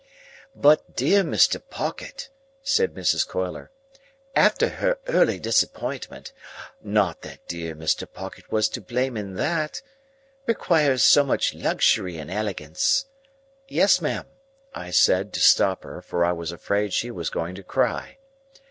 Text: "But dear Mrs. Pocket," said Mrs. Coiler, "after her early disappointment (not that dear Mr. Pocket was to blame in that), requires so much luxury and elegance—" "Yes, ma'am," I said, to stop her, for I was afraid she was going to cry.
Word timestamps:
"But 0.55 0.95
dear 0.95 1.21
Mrs. 1.23 1.69
Pocket," 1.69 2.31
said 2.63 2.95
Mrs. 2.95 3.23
Coiler, 3.27 3.69
"after 4.35 4.67
her 4.67 4.97
early 5.05 5.37
disappointment 5.37 6.31
(not 6.83 7.21
that 7.21 7.47
dear 7.47 7.75
Mr. 7.75 8.11
Pocket 8.11 8.51
was 8.51 8.67
to 8.69 8.81
blame 8.81 9.15
in 9.15 9.35
that), 9.35 9.83
requires 10.47 11.03
so 11.03 11.23
much 11.23 11.53
luxury 11.53 12.17
and 12.17 12.31
elegance—" 12.31 13.05
"Yes, 13.67 14.01
ma'am," 14.01 14.25
I 14.73 14.89
said, 14.89 15.33
to 15.33 15.39
stop 15.39 15.83
her, 15.83 16.01
for 16.01 16.25
I 16.25 16.31
was 16.31 16.51
afraid 16.51 16.93
she 16.93 17.11
was 17.11 17.29
going 17.29 17.53
to 17.53 17.61
cry. 17.61 18.17